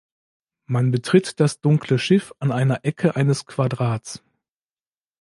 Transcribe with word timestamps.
Man 0.65 0.89
betritt 0.89 1.39
das 1.39 1.61
dunkle 1.61 1.99
Schiff 1.99 2.33
an 2.39 2.51
einer 2.51 2.83
Ecke 2.85 3.15
eines 3.15 3.45
Quadrats. 3.45 4.23